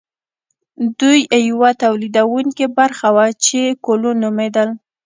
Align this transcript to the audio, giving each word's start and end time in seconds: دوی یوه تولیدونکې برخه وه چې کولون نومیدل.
دوی 0.99 1.19
یوه 1.49 1.69
تولیدونکې 1.83 2.65
برخه 2.77 3.07
وه 3.15 3.25
چې 3.45 3.59
کولون 3.85 4.15
نومیدل. 4.23 4.69